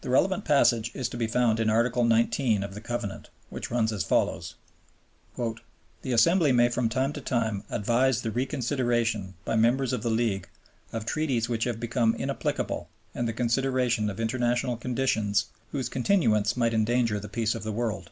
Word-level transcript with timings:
The 0.00 0.08
relevant 0.08 0.46
passage 0.46 0.90
is 0.94 1.10
to 1.10 1.18
be 1.18 1.26
found 1.26 1.60
in 1.60 1.68
Article 1.68 2.08
XIX. 2.08 2.64
of 2.64 2.72
the 2.72 2.80
Covenant, 2.80 3.28
which 3.50 3.70
runs 3.70 3.92
as 3.92 4.02
follows: 4.02 4.54
"The 5.36 6.12
Assembly 6.12 6.52
may 6.52 6.70
from 6.70 6.88
time 6.88 7.12
to 7.12 7.20
time 7.20 7.64
advise 7.68 8.22
the 8.22 8.30
reconsideration 8.30 9.34
by 9.44 9.56
Members 9.56 9.92
of 9.92 10.02
the 10.02 10.08
League 10.08 10.48
of 10.90 11.04
treaties 11.04 11.50
which 11.50 11.64
have 11.64 11.80
become 11.80 12.14
inapplicable 12.14 12.88
and 13.14 13.28
the 13.28 13.34
consideration 13.34 14.08
of 14.08 14.20
international 14.20 14.78
conditions 14.78 15.48
whose 15.70 15.90
continuance 15.90 16.56
might 16.56 16.72
endanger 16.72 17.20
the 17.20 17.28
peace 17.28 17.54
of 17.54 17.62
the 17.62 17.70
world." 17.70 18.08